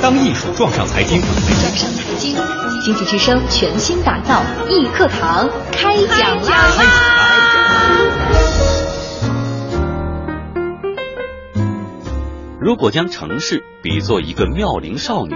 [0.00, 1.30] 当艺术撞上财经，撞
[1.74, 2.36] 上财经，
[2.84, 6.52] 经济之声全新打造易课堂开讲啦！
[12.60, 15.34] 如果将城市比作一个妙龄少女，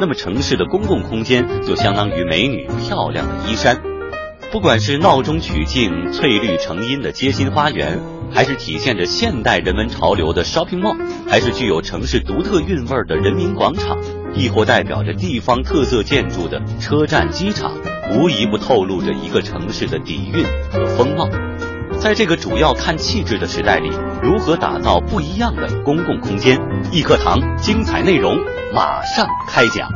[0.00, 3.82] 那么城市的公共空间就相当于美女漂亮的衣衫。
[4.52, 8.00] 不管是闹中取静、翠绿成荫的街心花园，
[8.32, 10.96] 还是体现着现代人文潮流的 shopping mall，
[11.28, 13.98] 还是具有城市独特韵味的人民广场，
[14.34, 17.72] 亦或代表着地方特色建筑的车站、机场，
[18.12, 21.28] 无一不透露着一个城市的底蕴和风貌。
[21.98, 23.90] 在这个主要看气质的时代里，
[24.22, 26.60] 如何打造不一样的公共空间？
[26.92, 28.36] 易课堂精彩内容
[28.74, 29.88] 马上开讲。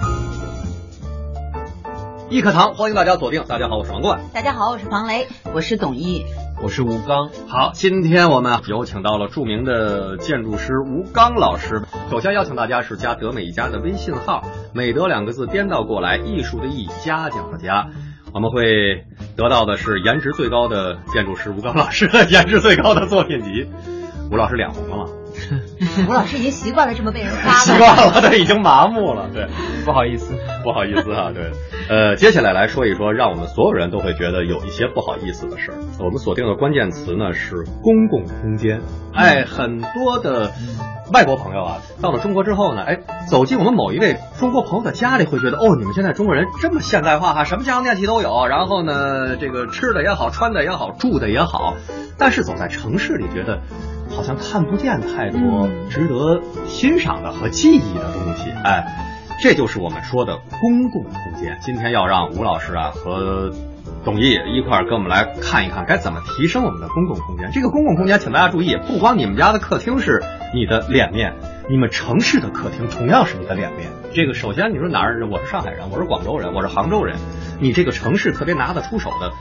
[2.30, 3.44] 易课堂，欢迎大家锁定。
[3.46, 4.20] 大家好，我是王冠。
[4.32, 6.24] 大家好，我是庞雷，我是董毅，
[6.62, 7.30] 我是吴刚。
[7.48, 11.82] 好，今天我们有请到了著名的建筑师吴刚老师。
[12.10, 17.88] 首先邀请大家是加德美一家的微信号，美德两个字颠倒过来，艺术的艺，嘉奖的嘉。
[18.34, 23.66] 我们会得到的是颜值最高的建筑师吴刚老师颜值最高的作品集。
[24.30, 25.19] 吴老师脸红了吗？
[26.08, 29.48] 吴老师已经习惯了这么被人夸了，习惯了，对，已经麻木了，对，
[29.84, 31.50] 不好意思，不好意思啊，对，
[31.88, 35.78] 呃，接下来来说一说，让我们所有人都会觉得有一些不好意思的事儿。
[35.98, 38.80] 我们锁定的关键词呢是公共空间。
[39.14, 40.52] 哎，很多的
[41.12, 51.76] 外国朋友啊，到了中国之后呢，哎，走进我们某一位中国朋友的家里，会觉得哦，你们现在中国人这么现代化哈，什么家用电器都有，然后呢，这个吃的也好，穿的也好，住的也好，
[52.18, 53.60] 但是走在城市里，觉得。
[54.10, 58.86] 好像看不见太多值得欣赏的和记忆的东西，哎，
[59.40, 61.58] 这就是我们说的公共空间。
[61.62, 63.52] 今天要让吴老师啊和
[64.04, 67.50] 董毅一块儿跟我们来看一看，该怎么提升我们的公共空间。
[67.52, 70.22] 这个公共空间，请大家注意，不光你们家的客厅是
[70.54, 71.34] 你的脸面，
[71.68, 73.90] 你们城市的客厅同样是你的脸面。
[74.12, 75.30] 这个首先你说哪儿人？
[75.30, 77.16] 我是上海人，我是广州人，我是杭州人，
[77.60, 79.32] 你这个城市特别拿得出手的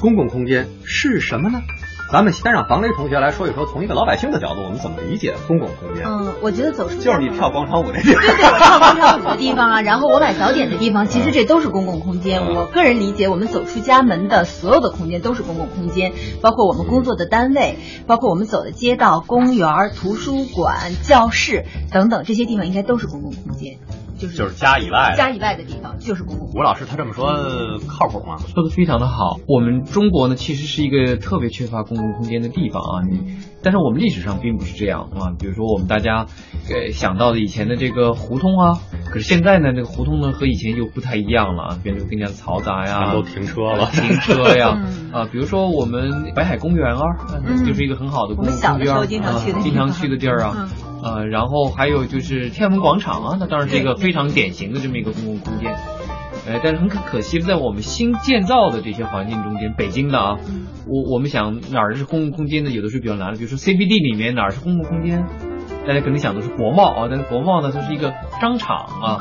[0.00, 1.60] 公共空间是什么呢？
[2.10, 6.06] 咱们先让房雷同学来说一说，从一个老百姓的角度，我们怎么理解公共空间？
[6.06, 12.54] 嗯，我觉得走出就是你跳广场舞那地方，对对，我跳广场舞的地方啊，然后我买早点的地方，其实这都是公共空间。
[12.54, 17.76] 我个人理解，我们走出家门的所有的空间都是公共空间，包括我们工作的单位，
[18.06, 23.76] 包括我们走的街道、公园、图书馆、教室等等这些地方，应该都是公共空间。
[24.18, 26.48] 就是就是家以外，家以外的地方就是公共。
[26.54, 27.32] 吴老师他这么说
[27.86, 28.36] 靠谱吗？
[28.38, 29.38] 说的非常的好。
[29.46, 33.02] 我们中国呢，其实是一个特别缺乏公共空间的地方啊。
[33.08, 35.30] 你，但是我们历史上并不是这样啊。
[35.38, 36.26] 比如说我们大家，
[36.68, 45.26] 呃，想到的以前的这个胡同啊，可是现在呢，这个胡同呢和以前就不太一样了啊，变得更加嘈杂呀，都停车了，停车呀 啊。
[45.30, 47.00] 比如说我们北海公园啊，
[47.64, 49.22] 就是一个很好的公共空间啊，经
[49.74, 50.68] 常去的地儿啊。
[51.14, 55.72] 呃，然后还有就是天安门广场啊，那当然是一个非常典型的这么一个公共空间，
[56.46, 60.36] 呃，但是很可可惜，在我们新建造的这些环境中间，北京的啊，
[60.86, 62.70] 我我们想哪儿是公共空间呢？
[62.70, 65.24] 有的时候比较难的，比如说 CBD 里面哪儿是公共空间？
[65.88, 68.12] 大家可能想的是国贸啊，但是国贸呢，它是一个
[68.42, 69.18] 商场啊，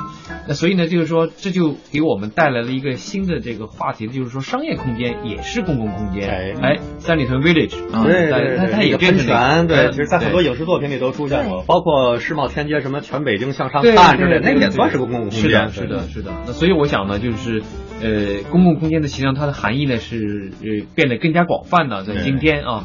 [0.49, 6.27] 那所以呢，就是说这就给我们带来了一个新的这个话题，就是说商业空间也是公共空间。
[6.61, 15.41] 哎，三里屯 Village 啊，对，它它也变成对，其实，在很多影视作品里都出现过，包括世贸天阶什么全北京向上看之类，那也算是个公共空间。
[15.41, 16.31] 是的，是的，是的。
[16.47, 17.63] 那所以我想呢，就是
[18.01, 22.83] 呃，公共空间的实际上它的含义呢是呃变得更加广泛的，在今天啊。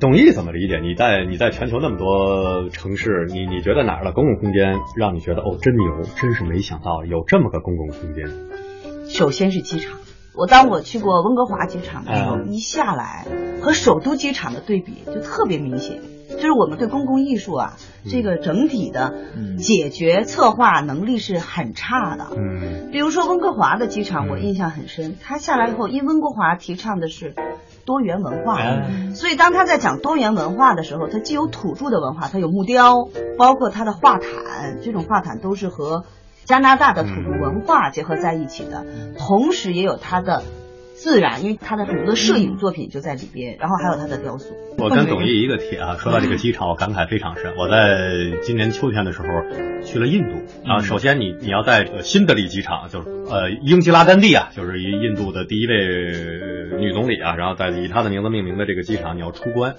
[0.00, 0.78] 董毅怎么理解？
[0.78, 8.28] 你在你在全球那么多城市，你你觉得哪儿的公共空间让你觉得哦真牛，真是没想到有这么个公共空间？
[9.08, 9.98] 首先是机场，
[10.36, 13.26] 我当我去过温哥华机场的时候，一下来
[13.60, 17.76] 和首都机场的对比就特别明显，就是我们对公共艺术啊
[18.08, 19.14] 这个整体的
[19.58, 22.28] 解决策划能力是很差的。
[22.36, 27.34] 嗯，比如说温哥华的机场，我印象很深，他下来以后，因温哥华提倡的是。
[27.84, 28.58] 多元文化，
[29.14, 33.08] 所以当他在讲多元文化的时候，他既有土著的文化，他有木雕，
[33.38, 36.04] 包括他的画毯，这种画毯都是和
[36.44, 38.84] 加拿大的土著文化结合在一起的，
[39.16, 40.42] 同时也有他的。
[41.00, 44.52] 自然，因为他的很多的摄影作品就在里边，然后还有他的雕塑。
[44.78, 47.54] 我跟董毅一个帖啊，说到这个机场，我感慨非常深。
[47.56, 49.28] 我在今年秋天的时候
[49.84, 55.76] 去了印度啊，首先你你要在这个新德里机场，就是呃英吉拉甘地啊，就是一印度的第一位
[56.80, 59.76] 女总理啊，然后在以她的名字命名的这个机场，你要出关。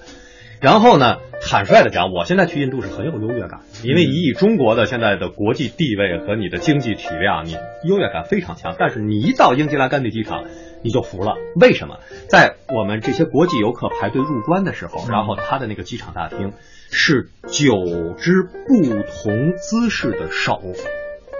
[0.62, 8.74] 然后呢，坦率的讲，我现在去印度是很有优越感，因为以中国的现在的国际地位和你的经济体量，你优越感非常强。
[8.78, 10.44] 但是你一到英吉拉甘地机场，
[10.82, 11.36] 你就服了。
[11.54, 11.98] 为什么？
[12.28, 16.52] 在我们这些国际游客排队入关的时候，然后他的那个机场大厅
[16.90, 20.62] 是九只不同姿势的手。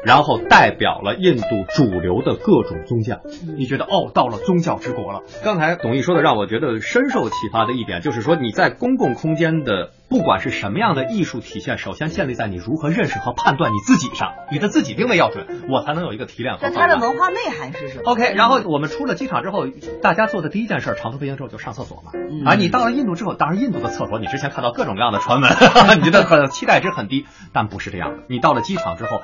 [0.05, 3.21] 然后代表了印度主流的各种宗教，
[3.57, 5.21] 你觉得哦，到了宗教之国了。
[5.45, 16.89] 刚才董毅说的让我觉得深受启发的一点，就是说你在公共空间的不管是什么样的艺术体现，首先建立在你如何认识和判断你自己上，你的自己定位要准，我才能有一个提炼和判断。
[16.89, 19.67] 它的文化内涵是什么？OK，然后我们出了机场之后，
[20.03, 22.13] 大家做的第一件事，长途飞行之后就上厕所嘛。
[22.51, 25.51] 啊，你到了印度之后，当然印度的厕所，你之前看到各种各样的传闻，
[26.01, 28.23] 你觉得很期待值很低，但不是这样的。
[28.29, 29.21] 你到了机场之后。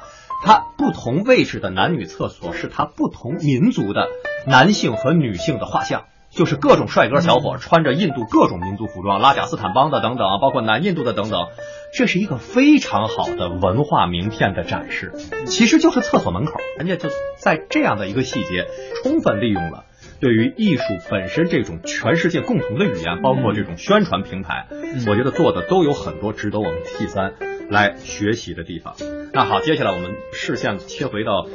[0.47, 4.07] 它不同位置的男女厕所是它不同民族的
[4.47, 11.49] 男性和女性的画像，就是各种帅哥小伙穿着印度各种民族服装，拉贾斯坦邦的等等，包括南印度的等等，
[11.93, 15.13] 这是一个非常好的文化名片的展示。
[15.47, 17.09] 其实就是厕所门口，人家就
[17.39, 18.69] 在这样的一个细节，
[19.03, 19.85] 充分利用了
[20.21, 24.69] 对于艺术本身这种全世界共同的语言，包括这种宣传平台，
[25.09, 27.35] 我觉得做的都有很多值得我们 T 三。
[27.71, 28.95] 来学习的地方。
[29.33, 31.47] 那好，接下来我们视线切回到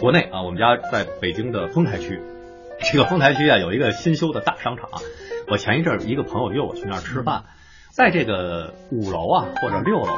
[0.00, 2.20] 国内啊，我们家在北京的丰台区。
[2.80, 4.88] 这个丰台区啊，有一个新修的大商场。
[5.48, 7.44] 我前一阵一个朋友约我去那儿吃饭，
[7.90, 10.12] 在这个五楼啊或者六楼，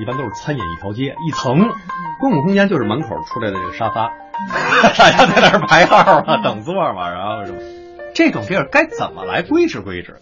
[0.00, 1.70] 一般都是餐饮一条街一层，
[2.20, 4.12] 公共空间就是门口出来的这个沙发，
[4.82, 7.58] 大家在那儿排号啊等座嘛，然后什么。
[8.12, 10.16] 这种地儿该怎么来规制规制？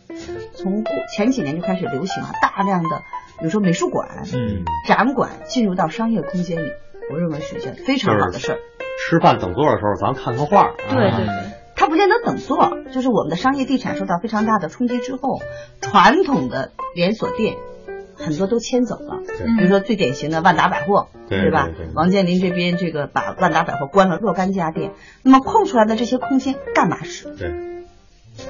[0.54, 0.84] 从
[1.16, 3.02] 前几年就开始流行了大量的。
[3.38, 6.70] 比如说美术馆、嗯，展馆进入到商业空间里，
[7.12, 8.58] 我认为是一件非常好的事儿。
[8.98, 10.74] 吃饭等座的时候，咱看看画。
[10.90, 15.40] 对对对，它不见得等座，就是我们的商业地产受到非常大的冲击之后，
[15.80, 17.56] 传统的连锁店
[18.16, 19.22] 很多都迁走了。
[19.56, 21.68] 比如说最典型的万达百货，对吧？
[21.94, 24.90] 王健林这边这个把万达百货关了若干家店，
[25.22, 27.32] 那么空出来的这些空间干嘛使？
[27.36, 27.77] 对。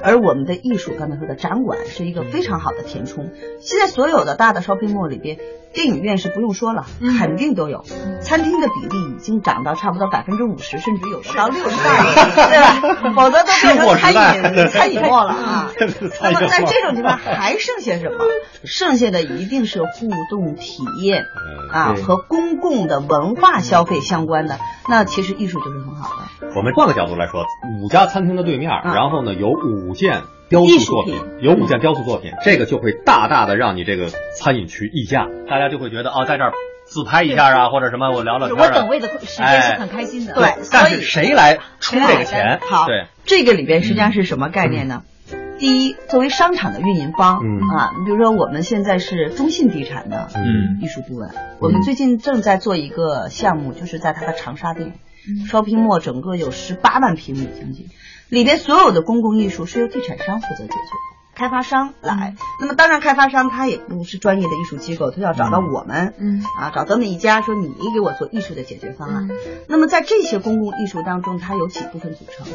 [0.03, 3.29] 而我们的艺术，刚才说的展馆是一个非常好的填充。
[3.61, 5.37] 现在所有的大的 shopping mall 里边，
[5.73, 6.85] 电影院是不用说了，
[7.19, 7.83] 肯定都有。
[8.21, 13.11] 餐厅的比例已经涨到差不多百分之五十，甚至有的到六十对吧？
[13.15, 15.71] 否则都变成餐饮餐饮 mall 了啊。
[16.21, 18.17] 那么在这种情况还剩下什么？
[18.63, 21.23] 剩下的一定是互动体验
[21.71, 24.57] 啊和公共的文化消费相关的。
[24.87, 26.51] 那其实艺术就是很好的。
[26.55, 27.45] 我们换个角度来说，
[27.79, 36.53] 五家餐厅的对面，然后呢有五件雕塑作品，有五件雕塑作品，这个就会大大的让你这个餐饮区溢价，大家就会觉得哦，在这儿
[36.85, 38.57] 自拍一下啊，或者什么我聊聊天。
[38.57, 40.33] 我等位的时间是很开心的。
[40.33, 42.59] 对，但是谁来出这个钱？
[42.69, 45.03] 好，对，这个里边实际上是什么概念呢？
[45.59, 50.29] 第一，作为商场的运营方啊，你比如说我们现在是中信地产的
[50.81, 51.29] 艺术顾问，
[51.59, 54.93] 我们最近正在做一个项目，就是在它的长沙店。
[55.51, 57.87] shopping mall 整个有十八万平米将近，
[58.29, 60.75] 里边所有的公共艺术是由地产商负责解决，
[61.33, 62.35] 开发商来。
[62.59, 66.43] 那么当然，开发商他也不是专业的艺术机构，他要找到我们，嗯。
[66.59, 69.29] 啊，找到那一家说你给我做艺术的解决方案。
[69.67, 72.45] 那么在这些公共艺术当中，它有几部分组成，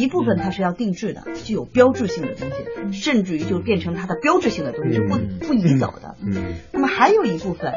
[0.00, 2.48] 一部分它是要定制的，具有标志性的东
[2.92, 6.16] 西，甚至于就变成它的标志性的东西，是不不移走的。
[6.24, 7.74] 嗯，那么还有一部分。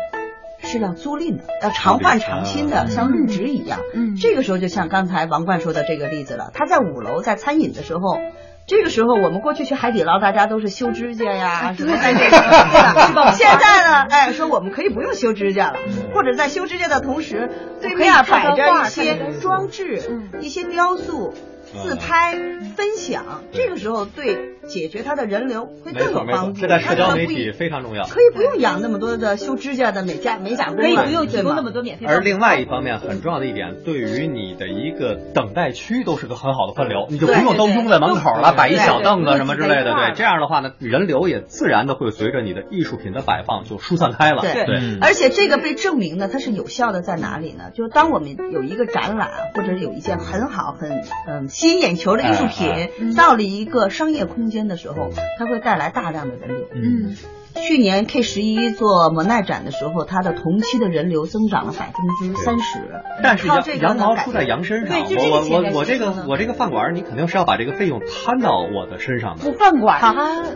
[0.64, 3.80] 是要租赁的，要常换常新的，像入职一样。
[3.94, 6.52] 嗯，这个时候就像刚才王冠说的这个例子了。
[6.54, 8.18] 他在五楼在餐饮的时候，
[8.66, 12.38] 这个时候我们过去去海底捞，大家都是修指甲呀， 什么在这个。
[13.38, 15.80] 现在呢，哎，说我们可以不用修指甲了，
[16.14, 17.50] 或者在修指甲的同时，
[17.82, 20.02] 对面摆着一些装置，
[20.40, 21.34] 一些雕塑。
[21.82, 22.34] 自拍
[22.76, 26.62] 分享，这个时候对解决它的人流会更有帮助。
[26.62, 28.04] 这在社交媒体非常重要。
[28.06, 32.06] 可以不用养那么多的修指甲的美甲美甲工，可以不用提供那么多免费。
[32.08, 39.94] 而另外一方面，很重要的一点，对于你的一个等待区都是个很好的分流，你就不用都拥在门口了，摆一小凳子什么之类的。
[39.94, 44.42] 对，这样的话呢，人流也自然的会随着你的艺术品的摆放就疏散开了。
[44.42, 44.98] 对对。
[45.02, 47.72] 而且这个被证明呢，它是有效的在哪里呢？
[47.76, 52.44] 就是当我们有一个展览或者有一件很好很嗯吸引眼球的艺术。
[52.54, 56.68] 品到了一个商业空间的时候，它会带来大量的人流。
[56.74, 57.16] 嗯。
[57.56, 62.80] 去年 K 十一做莫奈展的时候，它的同期的人流增长了百分之三十。
[63.22, 69.44] 但是羊羊毛出在羊身上，我我我我这个我这个饭馆，你肯定是要把这个费用摊到我的身上的。
[69.46, 70.02] 不饭馆，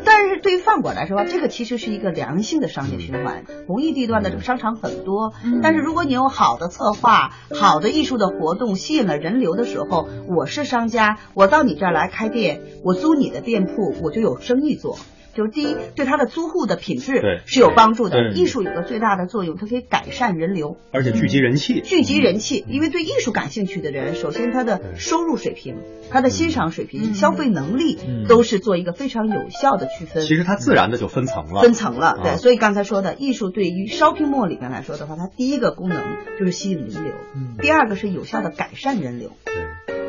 [0.04, 3.44] 但是对于饭馆来说，这个其实是一个良性的商业循环。
[3.68, 14.98] 同一地段的这个商场很多，但是如果你有好的策划、好的艺术的活动，吸引了人流的时候，我是商家，我到你这儿来开店，我租你的店铺，我就有生意做。
[15.38, 18.32] 就是第一，对他的租户的品质是有帮助的。
[18.34, 21.80] 艺术有个最大的作用，它可以改善人流，而且聚集人气。
[21.82, 25.78] 聚集人气，因为对艺术感兴趣的人，首先他的收入水平、
[26.10, 30.24] 他的欣赏水平、消费能力都是做一个非常有效的区分。
[30.24, 32.18] 其实它自然的就分层了，分层了。
[32.24, 36.02] 对，所以刚才说的艺术对于 shopping mall 里面来说的话，它第一个功能
[36.40, 37.14] 就是吸引人流，
[37.62, 39.34] 第二个是有效的改善人流。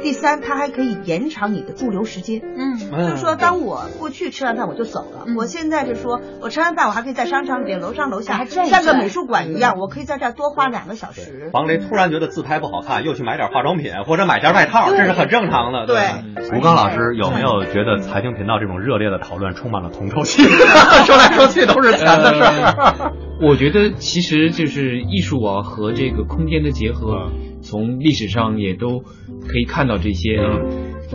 [0.02, 2.40] 第三，它还可以延长你的驻留时间。
[2.42, 11.50] 嗯，就是说，当我过去吃完饭我就走了，我现在就说我吃完饭我还可以在商场里面楼上楼下像个美术馆一样，我可以在这儿多花两个小时。
[11.52, 15.86] 王雷突然觉得自拍不好看，又去买点化妆品或者买件外套，这是很正常的。
[15.86, 15.96] 对，
[16.56, 20.42] 吴刚老师有没有觉得财经频道这种热烈的讨论充满了铜臭气？
[21.06, 23.12] 说来说去都是钱的事儿。
[23.40, 27.30] 我觉得其实就是艺术啊和这个空间的结合，
[27.68, 29.04] 从历史上也都。
[29.48, 30.60] 可以看到这些啊，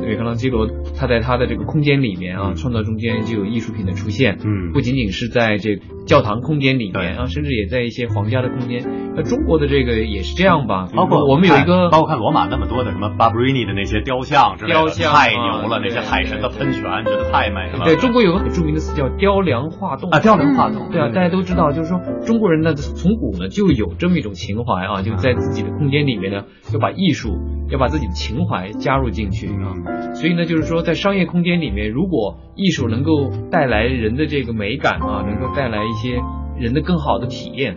[0.02, 8.84] 米开朗基罗他在他的这个空间里面啊，创造中间就有艺术品的出现，嗯，不仅仅是在这教堂空间里面啊，甚至也在一些皇家的空间。
[9.16, 10.88] 那中国的这个也是这样吧？
[10.96, 15.80] 包括我们有一个，包括看罗马那么多的什么巴布瑞尼的那些雕像之类的，太牛了！
[15.84, 17.86] 那些海神的喷泉，觉得太美了。
[17.86, 20.90] 对中国有个很著名的词叫雕梁画栋啊，雕梁画栋。
[20.92, 27.38] 对啊，大家都知道，就是说中国人呢，从古呢就有这么一种情怀啊，就在自己的空间里面呢，要把艺术。
[27.70, 29.74] 要把自己的情怀加入进去啊，
[30.16, 36.22] 所以呢，就是说，在商业空间里面，如果艺术能够带来人的这个美感啊，能够带来一些
[36.58, 37.76] 人的更好的体验，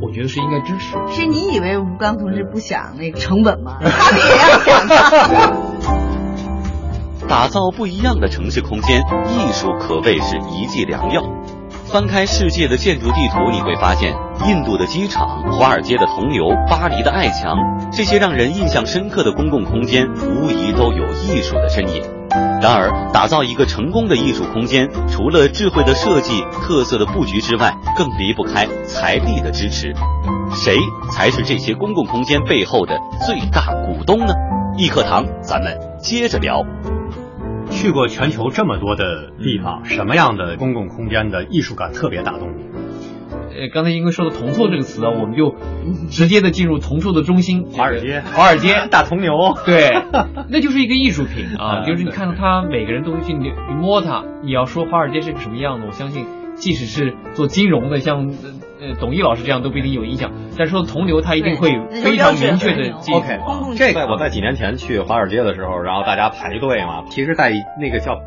[0.00, 0.96] 我觉得是应该支持。
[1.08, 3.78] 其实你以为吴刚同志不想那个成本吗？
[3.80, 4.96] 他们也要想的。
[7.28, 11.22] 打造不一样的城市空间，艺术可谓是一剂良药。
[11.92, 14.14] 翻开世界的建筑地图，你会发现，
[14.48, 17.54] 印度的机场、华尔街的铜牛、巴黎的爱墙，
[17.92, 22.02] 这些让人印象深刻的公共空间，无疑都有艺术的身影。
[22.62, 29.92] 然而，打造一个成功的艺术空间，除了智慧的设计、特色的布局之外，更离不开财力的支持。
[30.54, 30.78] 谁
[31.10, 34.32] 才是这些公共空间背后的最大股东呢？
[34.78, 36.64] 易课堂，咱们接着聊。
[37.82, 42.62] 去过全球这么多的地方，什么样的公共空间的艺术感特别打动你？
[43.32, 45.56] 呃，刚才因为说的“铜臭”这个词啊，我们就
[46.08, 48.20] 直接的进入铜臭的中心——华尔街。
[48.20, 49.32] 华尔街大铜牛，
[49.66, 49.90] 对，
[50.48, 51.82] 那就是一个艺术品啊！
[51.84, 54.22] 就是你看到它，每个人都会去去摸它。
[54.44, 56.24] 你要说华尔街是个什么样的，我相信，
[56.54, 58.30] 即使是做金融的，像。
[58.82, 61.70] 呃，董毅老师这样都不一定有影响，但说铜牛，他一定会
[62.02, 62.92] 非常明确的。
[63.14, 63.38] OK，
[63.76, 68.18] 这个我在几年前去华尔街的时候，然后大家排队嘛，其实，在那个叫。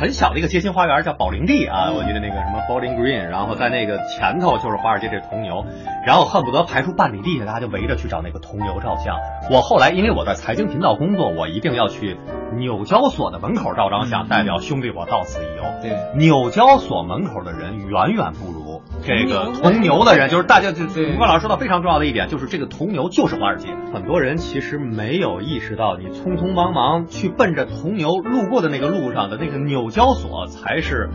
[0.00, 5.66] 很小的一个街心花园叫宝林地啊，我记得那个什么 Bowling Green，然后在那个前头就是华尔街这铜牛，
[6.06, 9.16] 然后恨不得排出半里地下，大家就围着去找那个铜牛照相。
[9.50, 12.16] 我后来因为我在财经频道工作，我一定要去
[12.56, 15.64] 纽交所的门口照张相，代表兄弟我到此一游。
[15.82, 18.63] 对，纽交所门口的人远远不如
[19.04, 23.68] 这个铜牛的人，就是大家就吴冠老师说到非常重要的一点，就是这个铜牛就是华尔街。
[23.92, 29.54] 很多人其实没有意识到，你匆匆忙忙去奔着铜牛路过的那个路上的那个。
[29.64, 31.08] 纽交所才是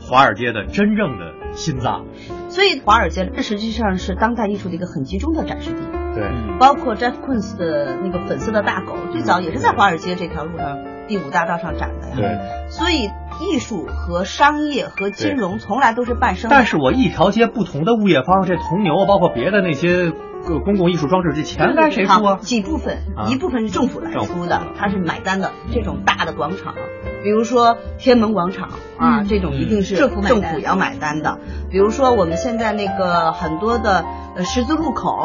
[0.00, 2.04] 华尔街的真正的心脏，
[2.48, 5.80] 所以华尔街这实际上是当代艺术的一个很集中的展示地。
[6.14, 12.14] 对，包括 Jeff Koons 的那个粉色的大狗，最早也是在华尔街这条路上第五大道上展的呀。
[12.16, 13.10] 对，所以
[13.40, 16.50] 艺术和商业和金融从来都是半生。
[16.50, 20.12] 但是我一条街不同的物业方，这铜牛包括别的那些。
[20.46, 22.38] 个公共艺术装置，这钱该谁出啊？
[22.40, 25.52] 几部分，一部分是政府来出的，它是买单的。
[25.72, 26.74] 这种大的广场，
[27.22, 31.38] 比如说天安门广场啊，这种一定是政府政府要买单的。
[31.70, 34.04] 比如说我们现在那个很多的。
[34.36, 35.16] 呃，十字路口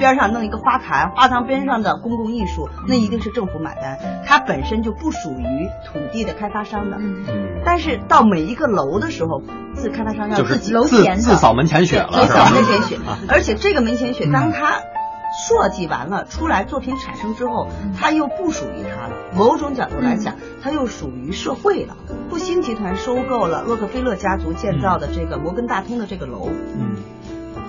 [0.00, 6.96] 边上弄一个花坛，花坛边上的公共艺术，那一定是政府买单，它本身就不属于土地的开发商的。
[6.98, 9.40] 嗯，但是到每一个楼的时候，
[9.76, 12.98] 自开发商要自己楼前自扫门前雪了，自扫门前雪。
[13.30, 14.65] 而且这个门前雪，当它
[15.48, 17.68] 设计完了出来，作品产生之后，
[17.98, 19.12] 它又不属于他了。
[19.34, 21.96] 某种角度来讲，它又属于社会了。
[22.30, 26.48] 复兴集团收购了洛克菲勒家族建造的这个摩根大通的这个楼。
[26.48, 26.96] 嗯。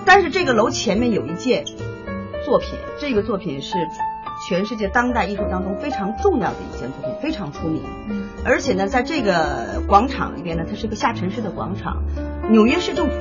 [0.06, 1.64] 但是这个楼前面有一件
[2.44, 3.74] 作品，这个作品是
[4.48, 7.82] 全世界当代艺术当中非常重要的一件作品，非常出名。
[8.44, 12.02] 而且呢，在这个广场里边呢，它是个下沉式的广场。
[12.50, 13.16] 纽约市政府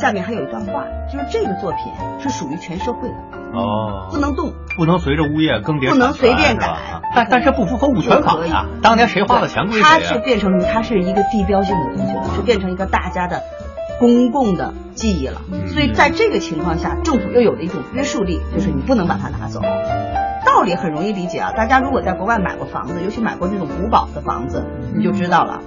[0.00, 3.14] 下面还有一段话，就是这个作品是属于全社会的
[3.52, 6.76] 哦，不能动，不能随着物业更迭，不能随便改。
[7.14, 8.66] 但但是不符合物权法呀。
[8.82, 13.42] 当年谁花了钱归谁它是变成它是一个地标性的东西了，是变成一个大家的。
[13.98, 19.60] 公共的记忆了，所以在这个情况下，政府又有了一种约束力，就是你不能把它拿走。
[20.46, 24.64] 道理很容易理解啊，大家如果在国外买过房子，尤其买过那种古堡的房子，
[24.94, 25.62] 你就知道了。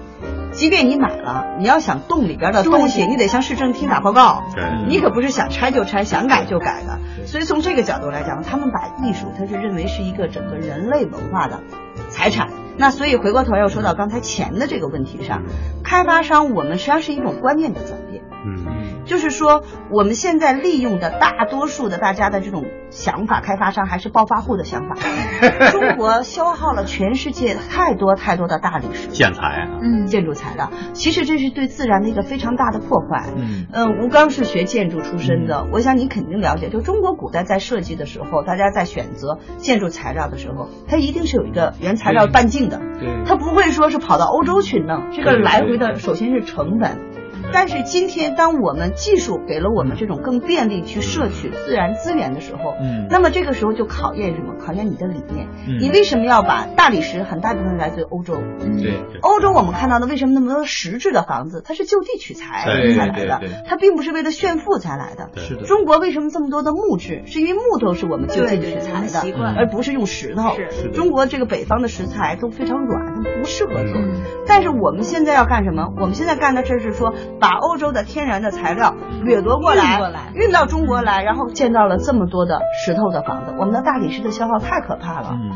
[0.52, 4.44] 即便你买了，你要想动里边的东西，你得向市政厅打报告。
[4.54, 7.00] 对，你可不是想拆就拆，想改就改的。
[7.26, 11.62] 所以从这个角度来讲，他们把艺术，他是认为是一个整个人类文化的
[12.10, 12.50] 财产。
[12.78, 15.44] 那所以回过头又说到刚才钱的这个问题上，
[15.84, 18.11] 开发商我们实际上是一种观念的转变。
[18.46, 24.96] 嗯，就是说我们现在利用的大多数的大家的这种想法，开发商还是暴发户的想法。
[25.72, 33.30] 中国消耗了全世界太多太多的大理石建材，嗯，建筑材料，其实这是对自然的一个非常大的破坏。
[33.36, 47.11] 嗯，嗯，吴刚是学建筑出身的，我想你肯定了解，就中国古代在设计的时候，大家在选择建筑材料的时候，它一定是有一个原材料半径的，对，它不会说是跑到欧洲去弄，这个来回的首先是成本。
[47.54, 54.56] 但是今天，当我们技术给了我们这种更便利去摄取自然资源的时候，嗯，那么这个时候就考验什么？
[54.60, 55.48] 考验你的理念。
[55.68, 58.36] 嗯，你为什么要把大理石很大部分来自于欧洲？
[58.82, 61.62] 对，欧洲我们看到的为什么那么多石质的房子？
[61.66, 65.30] 它是就地取材才来的，它并不是为了炫富才来的。
[65.36, 65.64] 是的。
[65.64, 67.24] 中国为什么这么多的木质？
[67.26, 70.56] 是因为木头是我们就地取材的，而不是用石头。
[70.56, 70.90] 是。
[70.92, 74.02] 中国这个北方的石材都非常软，它不适合做。
[74.48, 75.94] 但是我们现在要干什么？
[76.00, 80.00] 我们现在干的事是说，把欧洲的天然的材料掠夺过来，
[80.36, 83.56] 运到中国来，然后建造了这么多的石头的房子。
[83.58, 85.32] 我们的大理石的消耗太可怕了。
[85.34, 85.52] 嗯，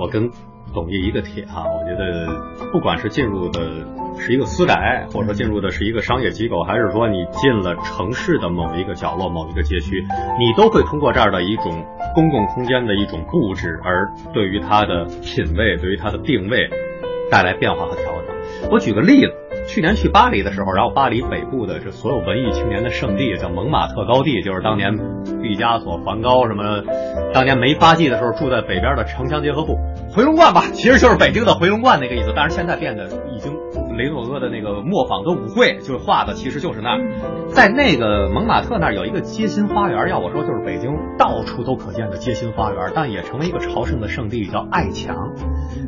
[0.00, 0.30] 我跟
[0.72, 3.60] 董毅一个铁哈，我觉得不管是进入的
[4.16, 10.02] 是一个私宅，或者说进入的是一个商业机构，还是说你进了城市的某一个角落、某一个街区，
[10.38, 16.70] 你都会通过这儿的一种公共空间的一种布置，而对于它的品味、对于它的定位
[17.30, 18.70] 带来变化和调整。
[18.72, 19.47] 我举个例子。
[19.68, 24.96] 去年去巴黎的时候，然后巴黎北部的这所有文艺青年的圣地叫蒙马特高地，就是当年
[25.42, 26.82] 毕加索、梵高什么，
[27.34, 29.76] 当年没发迹的时候住在北边的城乡结合部，
[30.10, 32.32] 回龙观吧，其实就是北京的回龙观那个意思。
[32.34, 33.52] 但是现在变得已经
[33.96, 36.98] 雷诺阿的那个磨坊跟舞会，就是画的其实就是那，
[37.48, 45.34] 在那个蒙马特那儿有一个街心花园，要我说就是北京到处都可见的街心花园，但也成为一个朝圣的圣地，叫爱墙。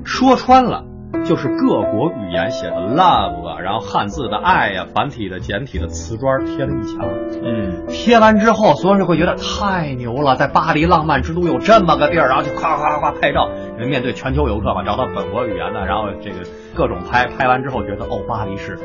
[0.05, 0.85] 说穿了。
[1.25, 7.07] 就是各国语言写的 love，啊然后汉字的爱呀，繁体的、简体的瓷砖贴了一墙。
[7.43, 13.49] 嗯，贴完之后，所有人会觉得太牛了，在巴黎浪漫之都有这么个地儿，然后就夸夸夸拍照。
[13.77, 16.37] 因为面对全球游客嘛，找到本国语言的，然后这个
[16.75, 18.79] 各种拍拍完之后，觉得哦，巴黎是。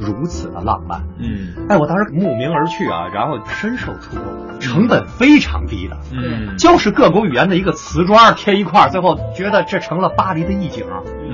[0.00, 10.86] 如此的浪漫，嗯，哎，我当时慕名而去啊，然后深受触动，成本非常低的，嗯，就是各国语言的一个瓷砖贴一块，最后觉得这成了巴黎的意境，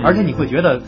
[0.05, 0.81] 而且你会觉得，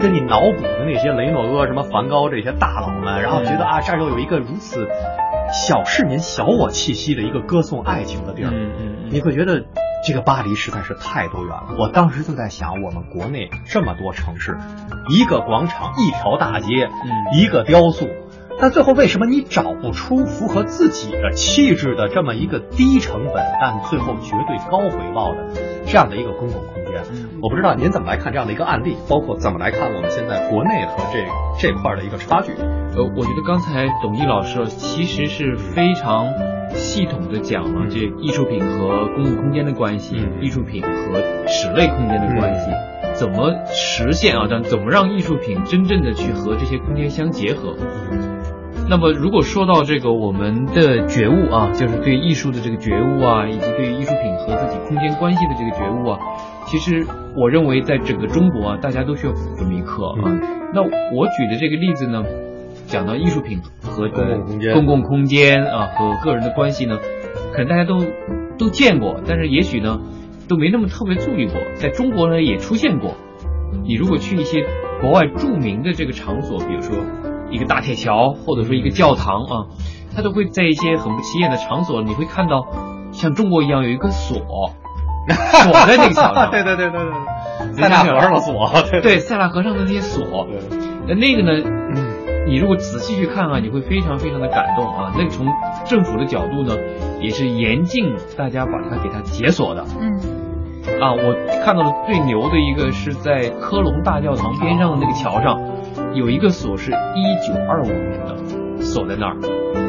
[0.00, 4.88] 跟你脑补的那些雷诺阿、什么梵高这些大佬们，然后觉得啊，这儿又有一个如此
[5.52, 9.64] 小市民、小我气息的一个歌颂爱情的地儿，嗯嗯，你会觉得。
[10.04, 14.58] 这个巴黎实在是太多元了，我当时就在想，我们国内这么多城市，
[15.08, 17.38] 一个广场，一条大街，嗯。
[17.38, 18.08] 一个雕塑，
[18.58, 25.48] 但最后为什么你找不出符合自己的气质的这么一个低成本，但最后绝对高回报的
[25.86, 27.02] 这样的一个公共空间？
[27.42, 31.26] 我不知道您怎么来看这样的一个案例，包括怎么来看我们现在国内和这
[31.60, 32.52] 这块的一个差距？
[32.52, 36.32] 呃，我觉得刚才董毅老师其实是非常。
[36.74, 42.70] 系统的讲了这艺术品和公共空间的关系，艺术品和室内空间的关系，
[43.14, 44.46] 怎么实现啊？
[44.46, 47.76] 怎怎么让艺术品真正的去和这些空间相结合？
[48.88, 56.18] 那么如果说到这个我们的觉悟啊，就是对艺术的这个觉悟啊，以及对艺术品和自己空间关系的这个觉悟啊，
[56.66, 57.04] 其实
[57.36, 60.38] 我认为在整个中国啊，大家都需要这么一课啊。
[60.72, 62.22] 那我举的这个例子呢？
[62.86, 67.00] 讲到艺术品和公共空间，公共空间啊和个人的关系呢，
[67.52, 67.98] 可能大家都
[68.58, 69.98] 都见过，但是也许呢
[70.48, 71.54] 都没那么特别注意过。
[71.74, 73.14] 在中国呢也出现过。
[73.82, 74.64] 你如果去一些
[75.00, 76.96] 国外著名的这个场所，比如说
[77.50, 79.66] 一个大铁桥，或者说一个教堂啊，
[80.14, 82.66] 它都会在一些很不起眼的场所，你会看到
[83.12, 86.50] 像中国一样有一个锁，锁在那个桥上。
[86.52, 89.00] 对对对对对，塞纳河上的锁。
[89.02, 90.46] 对，塞纳河上的那些锁。
[91.06, 91.70] 那那个呢？
[92.48, 95.12] 你如果仔细去看啊，你会非常非常的感动啊。
[95.18, 95.48] 那个从
[95.84, 96.76] 政府的角度呢，
[97.20, 99.84] 也是严禁大家把它给它解锁的。
[100.00, 100.20] 嗯。
[101.00, 105.55] 啊，我看到的最牛的一个是在科隆大教堂边上的那个桥上，
[106.16, 108.36] 有一个锁是一九二五年的，
[108.80, 109.36] 锁在那儿。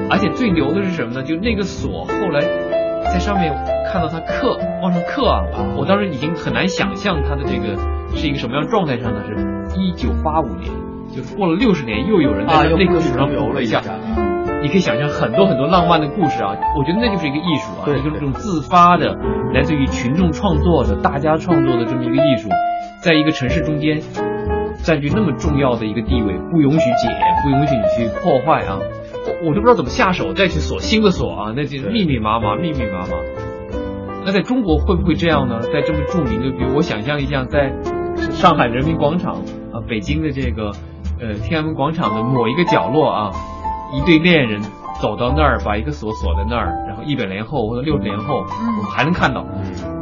[0.10, 1.24] 而且最牛的是什么呢？
[1.24, 2.42] 就那个锁后来
[3.06, 3.54] 在上面
[3.92, 5.44] 看到它刻往上刻啊，
[5.78, 7.78] 我当时已经很难想象它的这个
[8.16, 10.70] 是一个什么样状态上的，是一九八五年。
[11.16, 13.82] 就是过了六十年，又有人在那棵树上留了一下。
[14.62, 16.56] 你可以想象很多很多浪漫的故事啊！
[16.78, 19.16] 我觉得那就是一个艺术啊，就是这种自发的，
[19.54, 22.50] 来自于群众创作的、大家创作的这么一个艺术，
[23.02, 24.02] 在一个城市中间
[24.88, 27.10] 占据那么重要的一个地位，不允许解，
[27.44, 33.18] 不允许你去破坏啊，我我都不知道怎么下手再去锁新的锁啊，那就密密麻麻，密密麻麻。
[34.26, 35.60] 那在中国会不会这样呢？
[35.60, 37.74] 在这么著名的，比如我想象一下，在
[38.32, 39.34] 上海人民广场
[39.74, 40.72] 啊，北京的这个
[41.20, 43.32] 呃天安门广场的某一个角落啊，
[43.94, 44.62] 一对恋人
[45.02, 49.46] 走到那儿，把一个锁锁在那儿，然后一百年后或者六十年后，我们还能看到。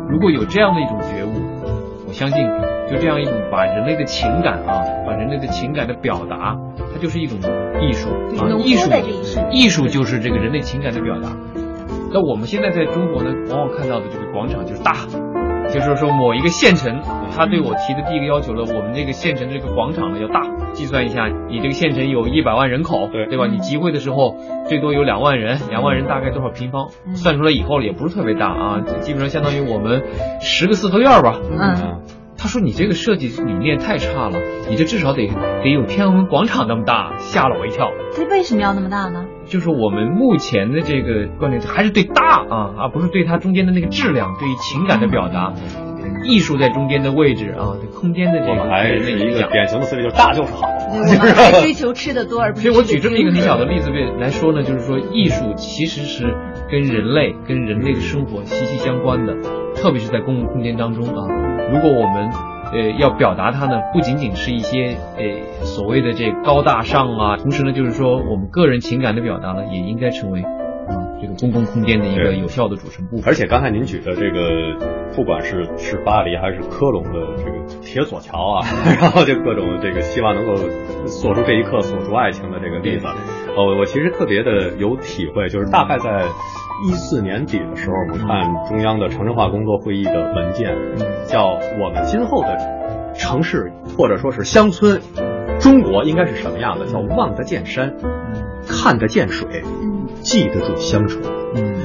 [0.08, 1.42] 如果有这样的一种觉悟，
[2.08, 2.48] 我相信，
[2.90, 7.38] 就这样一种把人类的情感啊，把人类的情感的表达，它就是一种
[7.82, 8.92] 艺术啊，艺术，
[9.52, 11.30] 艺术就是这个人类情感的表达。
[12.12, 14.94] 那我们现在在中国呢，往往看到的这个广场就是大，
[15.70, 17.02] 就是说某一个县城，
[17.36, 20.42] 他对我提的第一个要求了，我们这个县城这个广场呢要大。
[20.74, 23.48] 计算一下，你这个县城有一百万人口，对对吧？
[23.48, 24.36] 你集会的时候
[24.68, 26.90] 最多有两万人，两万人大概多少平方？
[27.16, 30.04] 算出来以后也不是特别大啊，基本上相当于我们
[30.42, 31.40] 十个四合院吧。
[31.50, 31.95] 嗯。
[32.46, 35.28] 他说你这个设计理念太差了，你这至少得
[35.64, 37.90] 得有天安门广场那么大，吓了我一跳。
[38.14, 39.26] 这为什么要那么大呢？
[39.46, 45.54] 就是我们目前的这个观点还是对大啊，而不是对它中间的那个质量，对于情感的表达，
[46.24, 48.70] 艺术在中间的位置啊，对空间的这个。
[48.70, 50.68] 还是一个典型的思维，就是大就是好。
[50.92, 52.70] 我们还 追求吃的多，而不是。
[52.70, 56.36] 所以我举这么一个很小的例子来说呢，就是说艺术其实是
[56.70, 59.34] 跟人类、跟人类的生活息息相关的，
[59.74, 61.55] 特别是在公共空间当中啊。
[61.72, 62.30] 如果我们
[62.74, 73.26] 呃要表达它呢，不仅仅是一些呃所谓的这高大上啊，同时呢，就是说我们个人情感的表达呢，也应该成为啊这个公共空间的一个有效的组成部分。
[73.26, 74.78] 而且刚才您举的这个，
[75.16, 78.66] 不管是是巴黎还是科隆的这个铁索桥啊，
[79.02, 80.56] 然后就各种这个希望能够
[81.08, 83.08] 锁住这一刻、锁住爱情的这个例子，
[83.58, 86.26] 哦，我其实特别的有体会，就是大概在。
[86.84, 90.76] 一四年底的时候，我们看中央的城镇化工作会议的文件，
[91.26, 95.02] 叫我们今后的城市或者说是乡村，
[95.60, 96.86] 中国应该是什么样的？
[96.86, 97.94] 叫望得见山，
[98.68, 99.64] 看得见水，
[100.22, 101.22] 记得住乡愁。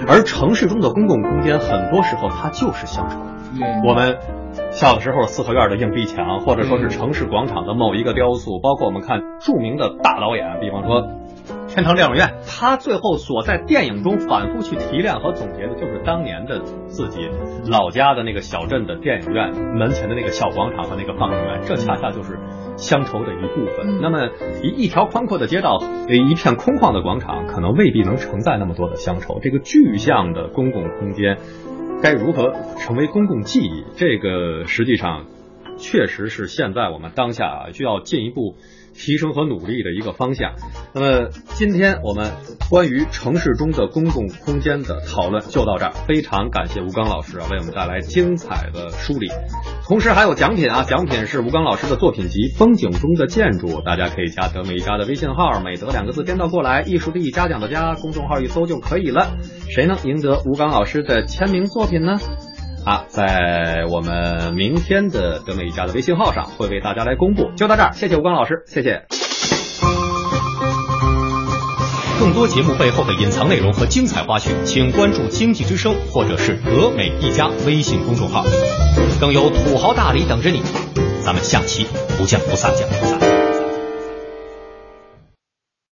[0.08, 3.20] 而城市中的公共空间，很多时候它就是乡愁。
[3.86, 4.18] 我们
[4.72, 11.19] 小的时候四合院的硬币墙，或者说是城市广场的某一个雕塑，包括我们看著名的大导演，比方说。
[11.72, 17.30] 天堂电影院，他最后所在电影中反复去提炼和总结的，就是当年的自己
[17.70, 22.40] 老家的那个小镇的电影院门前的那个小广场和那个放映员，这恰恰就是
[22.76, 24.00] 乡愁的一部分。
[24.02, 24.30] 那么
[24.64, 25.78] 一一条宽阔的街道，
[26.08, 29.38] 一片空旷的广场，可能未必能承载那么多的乡愁。
[29.40, 31.38] 这个具象的公共空间，
[32.02, 33.84] 该如何成为公共记忆？
[33.94, 35.26] 这个实际上，
[35.78, 38.56] 确实是现在我们当下需要进一步。
[39.00, 40.52] 提升和努力的一个方向。
[40.94, 42.32] 那么，今天我们
[42.68, 45.92] 关于城市中的公共空间的讨论就到这儿。
[46.06, 49.28] 非常感谢吴刚老师啊，为我们带来精彩的梳理。
[49.84, 59.36] 同时还有奖品啊，奖品是吴刚老师的作品集《风景中的建筑》，大家可以加德美一家的微信号，美德两个字编到过来，艺术的艺，嘉奖的嘉，公众号一搜就可以了。
[59.70, 62.18] 谁能赢得吴刚老师的签名作品呢？
[62.84, 67.50] 啊，在我们明天的德美一家的微信号上会为大家来公布。
[67.56, 69.02] 就到这儿，谢谢吴刚老师，谢谢。
[72.18, 78.44] 更多节目背后的隐藏内容和精彩花絮，请关注经济之声或者是德美一家微信公众号，
[79.20, 80.62] 更有土豪大礼等着你。
[81.22, 81.86] 咱们下期
[82.18, 83.29] 不见不散，见不散。